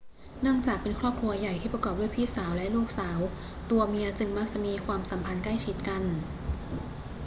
[0.41, 3.19] เนื่องจากเป็นครอบครัวใหญ่ที่ประกอบด้วยพี่สาวและลูกสาว
[3.71, 6.03] ตัวเมียจึงมักจะมีความสัมพันธ์ใกล้ชิดกัน